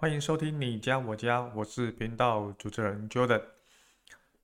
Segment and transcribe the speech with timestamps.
[0.00, 3.42] 欢迎收听你家我家，我是频道主持人 Jordan。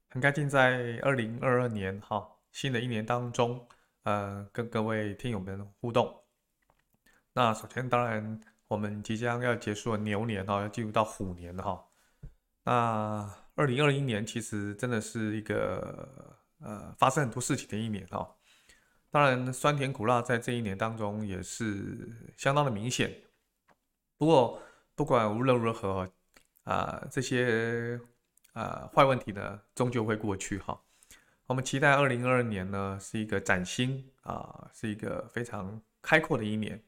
[0.09, 3.65] 很开心在二零二二年哈新的一年当中，
[4.03, 6.25] 呃，跟各位听友们互动。
[7.35, 11.85] 那首先，当然我们即将要结束了牛年哈，要进入到虎年哈。
[12.65, 18.29] 那二零二一年其实真的是一个呃发生很多事情的一年哈。
[19.09, 23.15] 当然，酸甜苦辣在这一年当中也是相当的明显。
[24.19, 24.61] 不过，
[24.95, 26.09] 不管无论如何，
[26.65, 28.01] 啊、这些
[28.53, 30.81] 啊、坏问题呢，终究会过去哈。
[31.47, 36.83] 我们期待二零二二年呢，是一个崭新啊、是一个非常开阔的一年。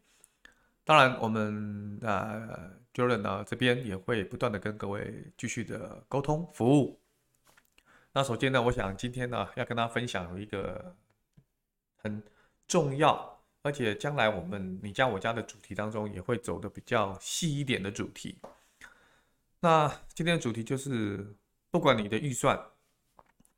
[0.85, 7.01] 当然，我们啊 Jordan 呢这边也会不断的跟各位继续的沟通服务。
[8.13, 10.95] 那首先呢，我想今天呢要跟大家分享一个
[11.97, 12.23] 很
[12.69, 13.36] 重要。
[13.67, 18.39] 而且将来我们你家我家的主题当中也会走的比较细一点的主题。
[19.59, 21.35] 那今天的主题就是，
[21.73, 22.57] 不管你的预算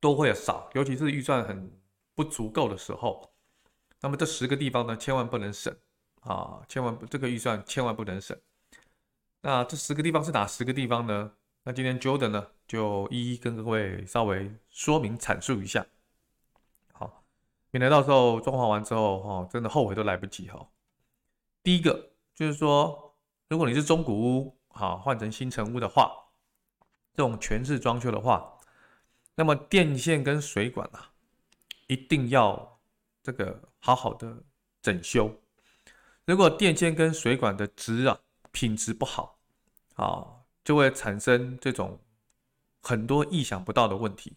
[0.00, 1.70] 多或少，尤其是预算很
[2.14, 3.30] 不足够的时候，
[4.00, 5.76] 那么这十个地方呢，千万不能省
[6.20, 6.62] 啊！
[6.66, 8.34] 千万，这个预算千万不能省。
[9.42, 11.32] 那这十个地方是哪十个地方呢？
[11.64, 15.84] 那今天 Jordan 呢就一一跟各位稍微说明阐述一下。
[17.70, 20.66] 免得到时候装潢完之后，哈，真的后悔都来不及哈。
[21.62, 23.14] 第一个就是说，
[23.48, 26.10] 如果你是中古屋，哈，换成新成屋的话，
[27.12, 28.58] 这种全室装修的话，
[29.34, 31.10] 那么电线跟水管啊，
[31.88, 32.80] 一定要
[33.22, 34.44] 这个好好的
[34.80, 35.30] 整修。
[36.24, 38.18] 如果电线跟水管的质啊
[38.50, 39.38] 品质不好，
[39.96, 40.26] 啊，
[40.64, 42.00] 就会产生这种
[42.82, 44.36] 很多意想不到的问题，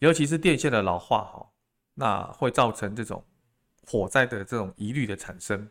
[0.00, 1.52] 尤其是电线的老化，哈。
[1.96, 3.24] 那会造成这种
[3.84, 5.68] 火灾的这种疑虑的产生。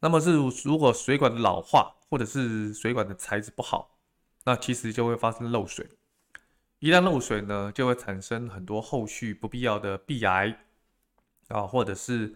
[0.00, 3.98] 那么是如果水管的老化，或者是水管的材质不好，
[4.44, 5.88] 那其实就会发生漏水。
[6.78, 10.64] 一旦漏水呢，就会产生很多后续不必要的壁癌
[11.48, 12.34] 啊，或者是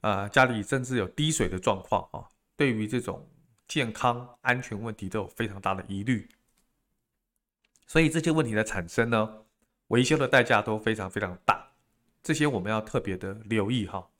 [0.00, 3.28] 呃家里甚至有滴水的状况啊，对于这种
[3.68, 6.28] 健康安全问题都有非常大的疑虑。
[7.86, 9.44] 所以这些问题的产生呢，
[9.86, 11.57] 维修的代价都非常非常大。
[12.28, 14.10] 这些我们要特别的留意哈。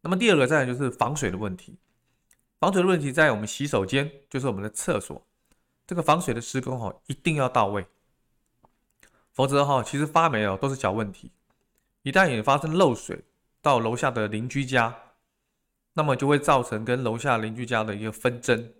[0.00, 1.78] 那么第二个再就是防水的问题，
[2.58, 5.24] 防水的问题在我们洗手间，就是我们的厕所，
[5.86, 7.86] 这个防水的施工哈一定要到位，
[9.32, 11.30] 否则哈其实发霉哦都是小问题，
[12.02, 13.22] 一旦也发生漏水
[13.60, 14.92] 到楼下的邻居家，
[15.92, 18.74] 那么就会造成跟楼下邻居家的一个纷争，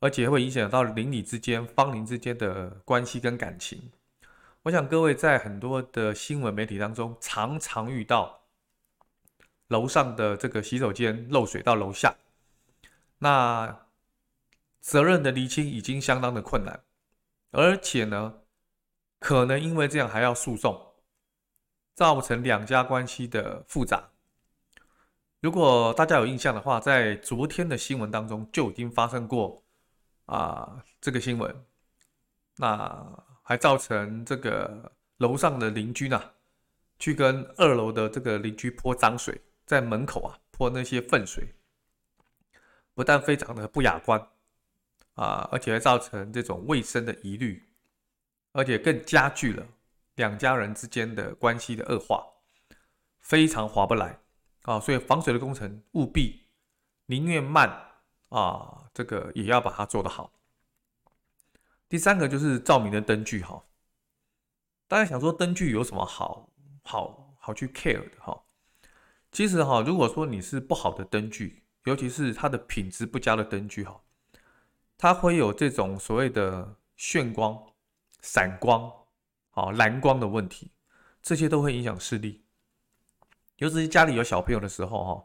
[0.00, 3.92] 而且会影响到邻里之间、方邻之间的关系跟感情。
[4.64, 8.44] 我想各位在很多的新闻媒体当中，常常遇到
[9.68, 12.14] 楼上的这个洗手间漏水到楼下，
[13.18, 13.88] 那
[14.80, 16.82] 责任的厘清已经相当的困难，
[17.50, 18.40] 而且呢，
[19.18, 20.94] 可能因为这样还要诉讼，
[21.94, 24.12] 造成两家关系的复杂。
[25.40, 29.62] 如果大家有印象的话，在昨天的新闻当中就已经发生过
[30.24, 31.54] 啊这个新闻，
[32.56, 33.24] 那。
[33.46, 36.32] 还造成这个楼上的邻居呢，
[36.98, 41.54] 去跟二楼的这个邻居泼脏水，在门口啊泼那些粪水，
[42.94, 44.18] 不但非常的不雅观
[45.14, 47.62] 啊，而且还造成这种卫生的疑虑，
[48.52, 49.66] 而且更加剧了
[50.14, 52.24] 两家人之间的关系的恶化，
[53.20, 54.18] 非常划不来
[54.62, 54.80] 啊。
[54.80, 56.46] 所以防水的工程务必
[57.06, 57.68] 宁愿慢
[58.30, 60.32] 啊，这个也要把它做得好。
[61.94, 63.62] 第三个就是照明的灯具哈，
[64.88, 66.50] 大家想说灯具有什么好
[66.82, 68.42] 好好去 care 的哈？
[69.30, 74.00] 其实哈，如果说你是不好的灯具，尤其是它的品质不佳的灯具哈，
[74.98, 77.64] 它会有这种所谓的眩光、
[78.22, 78.92] 闪光、
[79.52, 80.72] 啊蓝光的问题，
[81.22, 82.42] 这些都会影响视力。
[83.58, 85.24] 尤其是家里有小朋友的时候哈，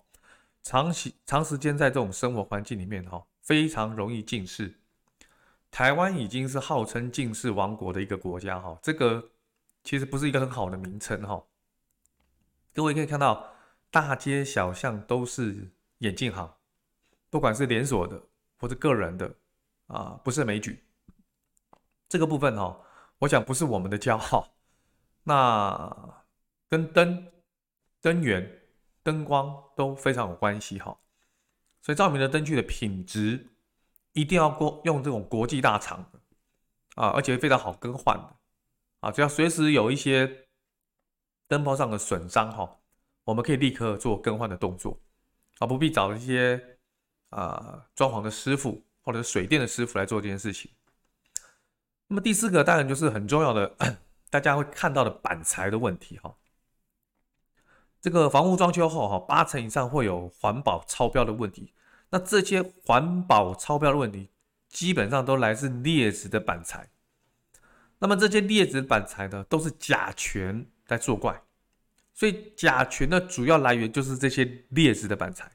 [0.61, 4.78] 长期长时间在这种生活环境里面哈，非常容易近视。
[5.71, 9.29] 台湾已经是号称近视王国的一个国家哈，这个
[9.83, 11.43] 其实不是一个很好的名称哈。
[12.73, 13.53] 各位可以看到，
[13.91, 16.55] 大街小巷都是眼镜行，
[17.29, 18.21] 不管是连锁的
[18.59, 19.35] 或者个人的
[19.87, 20.83] 啊、不胜枚举。
[22.07, 22.79] 这个部分哈，
[23.19, 24.49] 我想不是我们的骄傲，
[25.23, 26.13] 那
[26.67, 27.27] 跟灯、
[28.01, 28.61] 灯源、
[29.03, 30.97] 灯光都非常有关系哈。
[31.81, 33.47] 所以照明的灯具的品质
[34.19, 36.19] 一定要过用这种国际大厂的
[37.01, 38.35] 啊，而且非常好更换的
[38.99, 40.49] 啊，只要随时有一些
[41.47, 42.79] 灯泡上的损伤哈，
[43.23, 44.99] 我们可以立刻做更换的动作
[45.59, 46.77] 啊，不必找一些
[47.29, 50.69] 啊装潢的师傅或者是水电的师傅来做这件事情。
[52.07, 53.75] 那么第四个当然就是很重要的，
[54.29, 56.35] 大家会看到的板材的问题哈。
[58.01, 61.73] 这个房屋装修后哈，八成以上会有环保超标的问题。
[62.09, 64.29] 那这些环保超标的问题，
[64.67, 66.89] 基本上都来自劣质的板材。
[67.99, 71.41] 那么这些劣质板材呢，都是甲醛在作怪。
[72.13, 75.51] 所以甲醛的主要来源就是这些劣质的板材。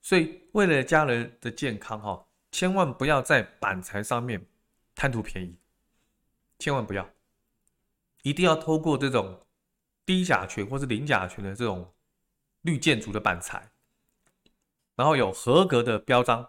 [0.00, 4.46] 所以为了家人的健康哈，千万不要在板材上面。
[4.94, 5.58] 贪图便宜，
[6.58, 7.08] 千万不要，
[8.24, 9.46] 一定要透过这种
[10.04, 11.94] 低甲醛或是零甲醛的这种
[12.60, 13.71] 绿建筑的板材，
[14.96, 16.48] 然后有合格的标章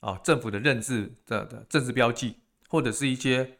[0.00, 3.58] 啊，政府的认证的的正式标记，或者是一些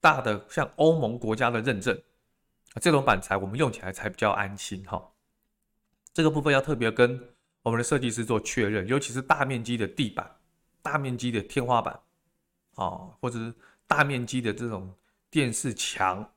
[0.00, 2.00] 大的像欧盟国家的认证，
[2.80, 5.12] 这种板材我们用起来才比较安心哈。
[6.12, 7.20] 这个部分要特别跟
[7.62, 10.36] 我们的设计师做确认，尤其是大面积的地板、
[10.82, 12.00] 大面积的天花板。
[12.74, 13.52] 啊，或者是
[13.88, 14.94] 大面积的这种
[15.30, 16.32] 电视墙，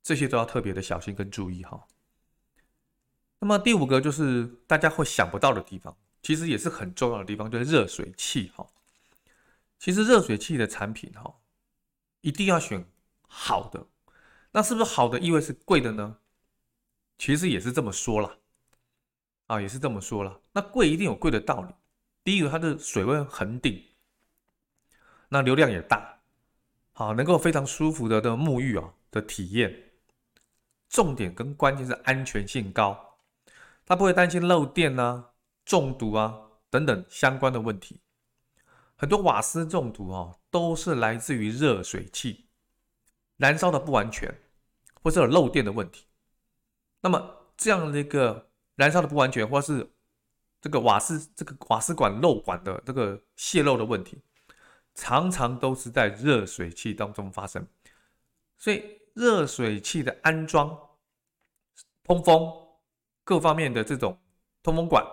[0.00, 1.84] 这些都要特别的小心跟注意哈。
[3.42, 8.64] 那么第五个就是大家会想不到的地方，其实也是很重要的地方，就是热水器哈。
[9.80, 11.34] 其实热水器的产品哈，
[12.20, 12.86] 一定要选
[13.26, 13.84] 好的。
[14.52, 16.18] 那是不是好的意味是贵的呢？
[17.18, 18.36] 其实也是这么说啦，
[19.48, 20.38] 啊，也是这么说啦。
[20.52, 21.74] 那贵一定有贵的道理。
[22.22, 23.84] 第一个，它的水温恒定。
[25.30, 26.20] 那流量也大，
[26.92, 29.90] 好，能够非常舒服的的沐浴啊的体验。
[30.88, 33.11] 重点跟关键是安全性高，
[33.92, 35.32] 他不会担心漏电啊、
[35.66, 36.34] 中毒啊
[36.70, 38.00] 等等相关的问题。
[38.96, 42.48] 很多瓦斯中毒啊，都是来自于热水器
[43.36, 44.34] 燃烧的不完全，
[45.02, 46.06] 或者有漏电的问题。
[47.02, 49.92] 那么这样的一个燃烧的不完全，或是
[50.58, 54.22] 这个瓦斯这个瓦斯管漏管的这个泄漏的问题。
[54.94, 57.68] 常常都是在热水器当中发生，
[58.56, 60.78] 所以热水器的安装、
[62.02, 62.50] 通风
[63.24, 64.20] 各方面的这种
[64.62, 65.04] 通风管，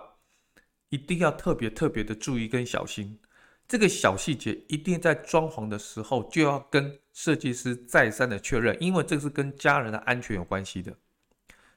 [0.88, 3.20] 一定要特别特别的注意跟小心。
[3.68, 10.96] 这个小细节一定在装潢的时候就要跟设计师再三的确认，因为这是跟家人的安全有关系的，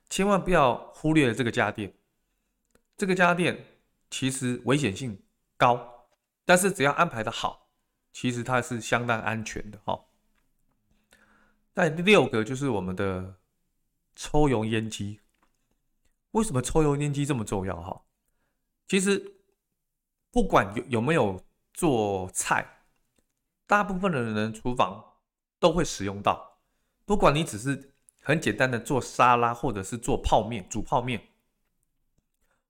[0.09, 1.93] 千万不要忽略了这个家电。
[2.97, 3.63] 这个家电
[4.09, 5.21] 其实危险性
[5.57, 6.07] 高，
[6.45, 7.69] 但是只要安排的好。
[8.11, 10.05] 其实它是相当安全的哈。
[11.73, 13.37] 那第六个就是我们的
[14.15, 15.19] 抽油烟机。
[16.33, 18.03] 为什么抽油烟机这么重要哈？
[18.87, 19.39] 其实
[20.29, 21.43] 不管有有没有
[21.73, 22.85] 做菜，
[23.65, 25.03] 大部分的人厨房
[25.59, 26.59] 都会使用到。
[27.05, 31.29] 不管你只是很简单的做沙拉，或者是做泡面、煮泡面，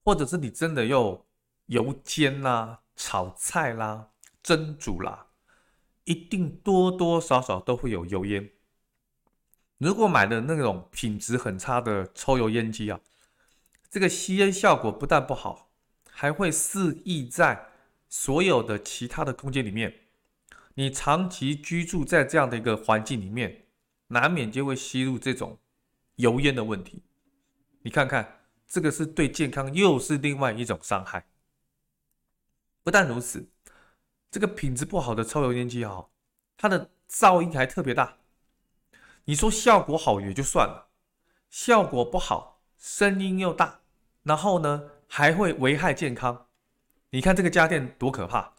[0.04, 1.26] 或者是你真的用
[1.68, 4.12] 油煎啦、炒菜啦、
[4.42, 5.28] 蒸煮啦。
[6.04, 8.52] 一定多多少少都会有油烟。
[9.78, 13.00] 如果买的那种品质很差的抽油烟机啊，
[13.94, 15.70] 这个吸烟效果不但不好，
[16.10, 17.68] 还会肆意在
[18.10, 19.94] 所有的其他的空间里面。
[20.74, 23.68] 你长期居住在这样的一个环境里面，
[24.08, 25.60] 难免就会吸入这种
[26.16, 27.04] 油烟的问题。
[27.84, 31.28] 你看看，这个是对健康又是另外一种伤害。
[32.82, 33.48] 不但如此。
[34.32, 36.10] 这个品质不好的抽油烟机哈，
[36.58, 38.18] 它的噪音还特别大。
[39.26, 40.90] 你说效果好也就算了，
[41.52, 43.82] 效果不好，声音又大，
[44.24, 46.48] 然后呢还会危害健康。
[47.12, 48.54] 你看这个家电多可怕！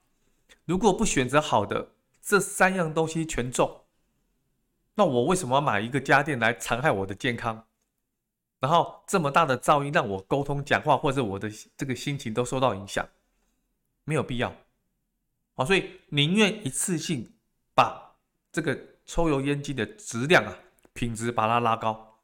[0.65, 1.93] 如果不选择好的，
[2.23, 3.85] 这三样东西全中，
[4.95, 7.67] 那我为什么要买一个家电来残害我的健康？
[8.61, 13.07] 然后这么大的噪音让我沟通讲话或者我的这个心情都受到影响，
[14.05, 14.55] 没有必要。
[15.55, 17.35] 好，所以宁愿一次性
[17.75, 18.17] 把
[18.51, 20.57] 这个抽油烟机的质量啊、
[20.93, 22.21] 品质把它拉高，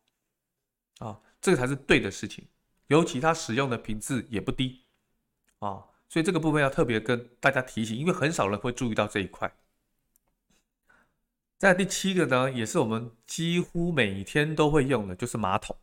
[1.01, 2.47] 啊，这个才是对的事情。
[2.91, 4.83] 尤其它使用的品质也不低，
[5.61, 9.57] 啊，所以这个部分要特别跟大家提醒，因为很少人会注意到这一块。
[11.57, 15.77] 在第七个呢，也是我们几乎每天都会用的，就是马桶。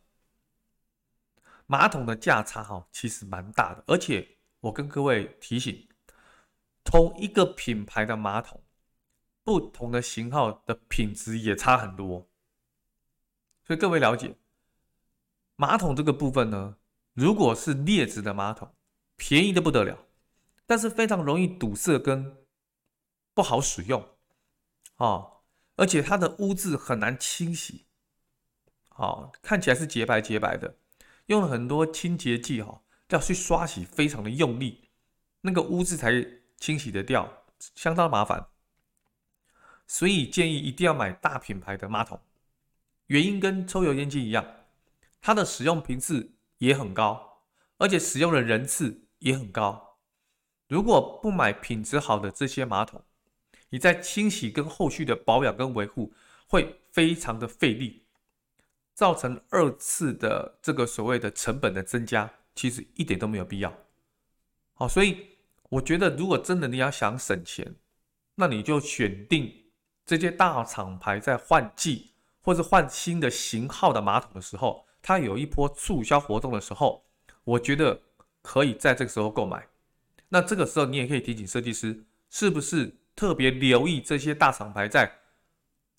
[1.66, 5.88] 马桶的价差哈，其实蛮大的，而且我跟各位提醒。
[6.84, 8.62] 同一个品牌的马桶，
[9.44, 12.28] 不同的型号的品质也差很多。
[13.64, 14.34] 所以各位了解，
[15.56, 16.76] 马桶这个部分呢，
[17.18, 18.72] 如果是劣质的马桶，
[19.16, 20.06] 便宜的不得了，
[20.66, 22.44] 但是非常容易堵塞跟
[23.34, 24.10] 不好使用，
[24.98, 25.40] 哦，
[25.74, 27.86] 而且它的污渍很难清洗，
[28.90, 30.76] 哦，看起来是洁白洁白的，
[31.26, 34.88] 用了很多清洁剂哈，要去刷洗非常的用力，
[35.40, 36.24] 那个污渍才
[36.58, 38.46] 清洗得掉，相当麻烦。
[39.88, 42.20] 所以建议一定要买大品牌的马桶，
[43.06, 44.46] 原因跟抽油烟机一样，
[45.20, 47.42] 它的使用频次也很高，
[47.78, 49.98] 而且使用的人次也很高。
[50.68, 53.02] 如果不买品质好的这些马桶，
[53.70, 56.12] 你在清洗跟后续的保养跟维护
[56.46, 58.04] 会非常的费力，
[58.94, 63.72] 造成二次的这个所谓的成本的增加，其实一点都没有必要。
[64.74, 65.38] 好，所以
[65.70, 67.76] 我觉得如果真的你要想省钱，
[68.34, 69.70] 那你就选定
[70.04, 77.02] 这些大厂牌在换季或者换新的型号的马桶的时候，它有一波促销活动的时候，
[77.42, 77.98] 我觉得
[78.42, 79.66] 可以在这个时候购买。
[80.28, 82.94] 那这个时候你也可以提醒设计师，是不是？
[83.16, 85.10] 特别留意这些大厂牌在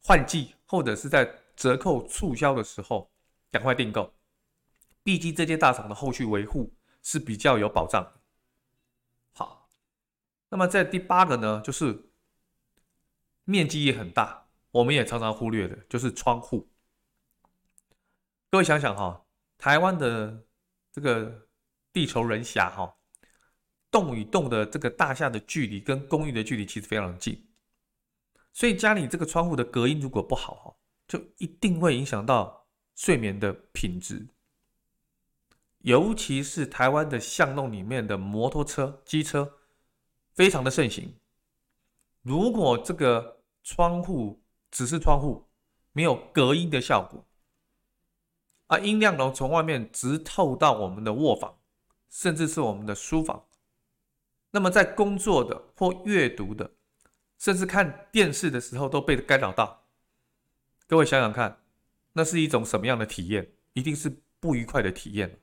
[0.03, 3.09] 换季或者是在折扣促销的时候，
[3.49, 4.13] 赶快订购。
[5.01, 8.13] 毕竟这些大厂的后续维护是比较有保障。
[9.33, 9.67] 好，
[10.49, 12.11] 那么在第八个呢，就是
[13.45, 16.69] 面积也很大，我们也常常忽略的，就是窗户。
[18.51, 19.25] 各位想想哈，
[19.57, 20.45] 台湾的
[20.91, 21.47] 这个
[21.93, 22.95] 地稠人狭哈。
[23.91, 27.49] 栋与栋的这个大厦的距离跟公寓的距离其实非常近，
[28.53, 34.27] 所以家里这个窗户的隔音如果不好，就一定会影响到睡眠的品质。
[35.79, 39.57] 尤其是台湾的巷弄里面的摩托车、机车
[40.35, 41.15] 非常的盛行，
[42.21, 45.49] 如果这个窗户只是窗户，
[45.93, 47.27] 没有隔音的效果，
[48.69, 51.57] 啊，音量呢从外面直透到我们的卧房，
[52.07, 53.47] 甚至是我们的书房。
[54.51, 56.71] 那么在工作的或阅读的，
[57.37, 59.87] 甚至看电视的时候都被干扰到。
[60.87, 61.63] 各位想想看，
[62.13, 63.51] 那是一种什么样的体验？
[63.73, 65.39] 一定是不愉快的体验。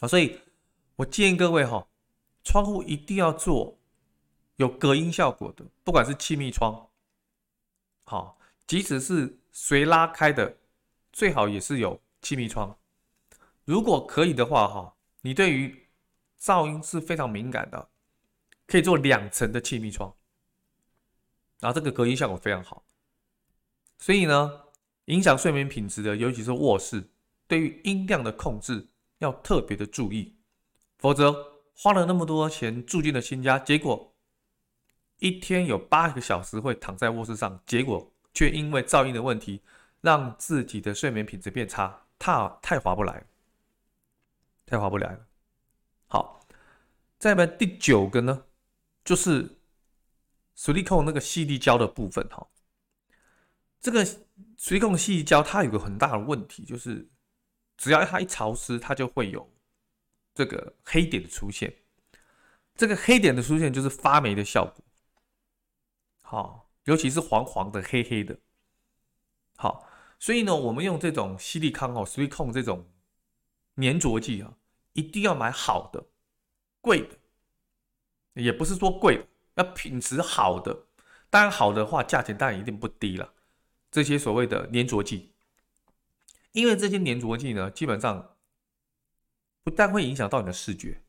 [0.00, 0.40] 啊，所以
[0.96, 1.88] 我建议各位哈，
[2.42, 3.78] 窗户一定要做
[4.56, 6.88] 有隔音效果的，不管是气密窗，
[8.04, 10.56] 好，即使是随拉开的，
[11.12, 12.78] 最好也是有气密窗。
[13.64, 15.88] 如果可以的话哈，你对于
[16.40, 17.90] 噪音是非常敏感的，
[18.66, 20.14] 可以做两层的气密窗，
[21.60, 22.84] 然后这个隔音效果非常好。
[23.98, 24.62] 所以呢，
[25.06, 27.10] 影响睡眠品质的，尤其是卧室，
[27.46, 30.38] 对于音量的控制要特别的注意，
[30.98, 34.14] 否则花了那么多钱住进了新家，结果
[35.18, 39.60] 一天有八个小时会躺在卧室上，结果却因为噪音的问题，
[40.00, 43.24] 让自己的睡眠品质变差，太太划不来，
[44.66, 45.26] 太划不来了。
[46.06, 46.46] 好，
[47.18, 48.46] 再来第九个呢，
[49.04, 49.58] 就是
[50.54, 52.46] s i l i c o n 那个细粒胶的部分哈。
[53.80, 54.04] 这个
[54.58, 57.08] Silicone 矽力胶它有个很大的问题，就是
[57.76, 59.48] 只要它一潮湿，它就会有
[60.34, 61.72] 这个黑点的出现。
[62.74, 64.84] 这个黑点的出现就是发霉的效果。
[66.22, 68.36] 好，尤其是黄黄的、黑黑的。
[69.56, 69.87] 好，
[70.18, 72.90] 所以呢，我们用这种矽力康哦，Silicone 这种
[73.76, 74.54] 粘着剂啊。
[74.94, 76.06] 一定要买好的，
[76.80, 77.16] 贵的，
[78.32, 80.86] 也不是说贵，要品质好的。
[81.30, 83.32] 当然好的话，价钱当然一定不低了。
[83.92, 85.34] 这些所谓的粘着剂，
[86.50, 88.34] 因为这些粘着剂呢，基本上
[89.62, 91.00] 不但会影响到你的视觉，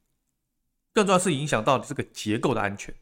[0.93, 2.93] 更重要是影响到这个结构的安全。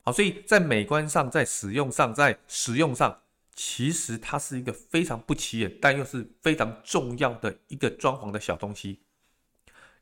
[0.00, 3.20] 好，所以在美观上，在使用上，在使用上，
[3.54, 9.02] 其实它是一个非常不起眼，但又是非常重要的一个装潢的小东西。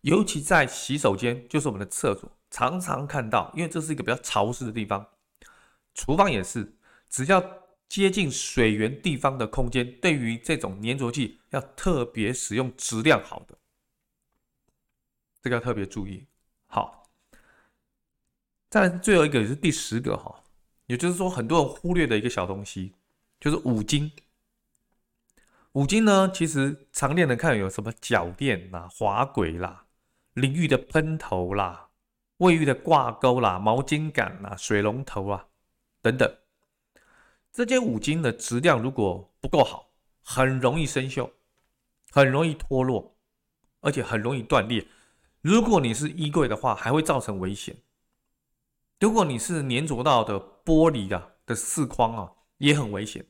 [0.02, 5.06] 尤其在洗手间，就是我们的厕所，常常看到，因为这是一个比较潮湿的地方。
[5.94, 6.76] 厨房也是，
[7.08, 7.42] 只要
[7.88, 13.58] 接近水源地方的空间，对于这种粘着剂要特别使用质量好的，
[15.42, 16.26] 这个要特别注意。
[16.66, 17.10] 好，
[18.70, 20.44] 再最后一个也是第十个哈，
[20.86, 22.94] 也就是说很多人忽略的一个小东西，
[23.40, 24.12] 就是五金。
[25.72, 29.86] 五金呢，其实常见的看有什么脚垫啦、滑轨啦。
[30.34, 31.88] 淋浴的喷头啦，
[32.36, 35.48] 卫浴的挂钩啦，毛巾杆啦，水龙头啊
[36.00, 36.36] 等等，
[37.52, 39.90] 这些五金的质量如果不够好，
[40.22, 41.28] 很容易生锈，
[42.12, 43.16] 很容易脱落，
[43.80, 44.86] 而且很容易断裂。
[45.40, 47.76] 如果你是衣柜的话，还会造成危险。
[49.00, 53.26] 如果你是粘着到的玻璃的的四框啊，也很危险。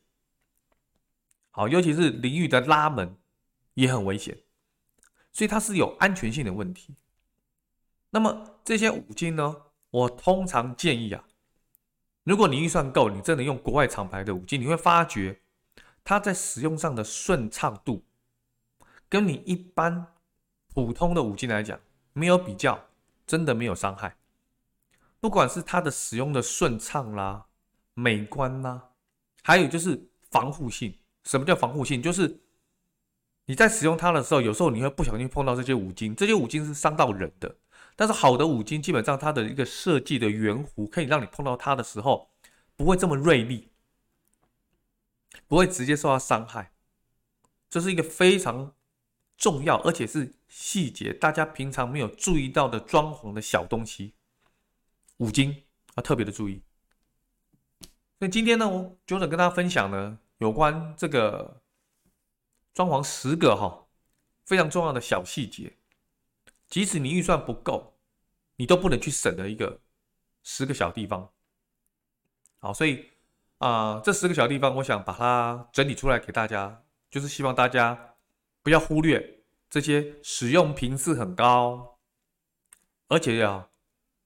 [1.60, 3.18] 好，尤其是淋浴的拉门
[3.74, 4.34] 也很危险，
[5.30, 6.96] 所以它是有安全性的问题。
[8.08, 9.54] 那么这些五金呢，
[9.90, 11.22] 我通常建议啊，
[12.24, 15.42] 如果你预算够，你真的用国外厂牌的五金，你会发觉
[16.02, 18.06] 它在使用上的顺畅度，
[19.10, 20.14] 跟你一般
[20.72, 21.78] 普通的五金来讲
[22.14, 22.86] 没有比较，
[23.26, 24.16] 真的没有伤害。
[25.20, 27.48] 不管是它的使用的顺畅啦、
[27.92, 28.92] 美观啦，
[29.42, 30.96] 还有就是防护性。
[31.24, 32.02] 什么叫防护性？
[32.02, 32.40] 就是
[33.46, 37.56] 你在使用它的时候，有时候你会不小心碰到这些五金，这些五金是伤到人的。
[37.96, 42.30] 但是好的五金基本上它的一个设计的圆弧，可以让你碰到它的时候
[42.74, 43.68] 不会这么锐利，
[45.46, 46.72] 不会直接受到伤害。
[47.68, 48.74] 这是一个非常
[49.36, 54.14] 重要，而且是细节，大家平常没有注意到的装潢的小东西，
[55.18, 55.64] 五金
[55.96, 56.62] 要特别的注意。
[58.18, 60.18] 所以今天呢，我就想跟大家分享呢。
[60.40, 61.62] 有关这个
[62.72, 63.86] 装潢十个哈
[64.46, 65.76] 非常重要的小细节，
[66.66, 67.98] 即使你预算不够，
[68.56, 69.80] 你都不能去省的一个
[70.42, 71.30] 十个小地方。
[72.58, 73.10] 好，所以
[73.58, 78.16] 啊、这十个小地方，我想把它整理出来给大家，就是希望大家
[78.62, 81.98] 不要忽略这些使用频次很高，
[83.08, 83.68] 而且呀，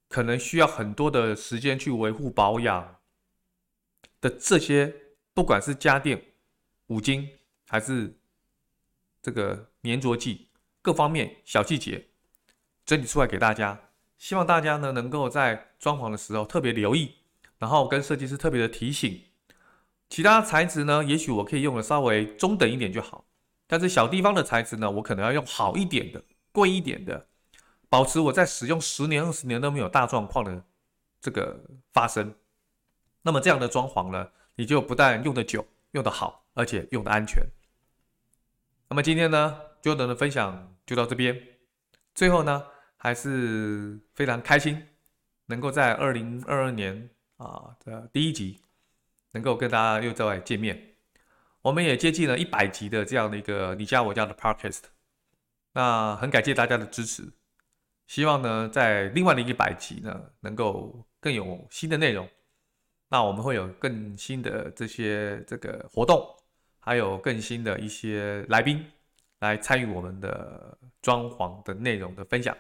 [0.09, 3.01] 可能需要很多的时间去维护保养
[4.21, 5.01] 的这些。
[5.35, 6.23] 不管是家电、
[6.87, 7.29] 五金，
[7.67, 8.17] 还是
[9.21, 10.49] 这个粘着剂，
[10.81, 12.07] 各方面小细节
[12.87, 17.17] 整理出来给大家，希望大家呢能够在装潢的时候特别留意，
[17.59, 19.23] 然后跟设计师特别的提醒。
[20.09, 23.25] 其他材质呢，也许我可以用的稍微中等一点就好，
[23.67, 26.23] 但是小地方的材质呢，我可能要用好一点的、
[26.53, 27.27] 贵一点的，
[27.89, 30.65] 保持我在使用十年、二十年都没有大状况的
[31.21, 32.33] 这个发生。
[33.23, 37.45] 那么这样的装潢呢，你就不但用得久、用得好，而且用得安全。
[38.89, 41.41] 那么今天呢，Jordan 的分享就到这边。
[42.15, 42.65] 最后呢，
[42.97, 44.87] 还是非常开心，
[45.47, 48.61] 能够在二零二二年啊的第一集，
[49.33, 50.95] 能够跟大家又再见面。
[51.63, 54.83] 我们也接近了一百集的这样的一个你家我家的 Podcast。
[55.73, 57.33] 那很感谢大家的支持，
[58.07, 62.29] 希望呢，在另外的一百集呢，能够更有新的内容。
[63.09, 66.27] 那我们会有更新的这些这个活动，
[66.81, 68.85] 还有更新的一些来宾
[69.41, 72.57] 来参与我们的装潢的内容的分享。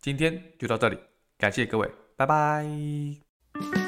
[0.00, 0.98] 今天就到这里，
[1.36, 3.87] 感谢各位，拜拜。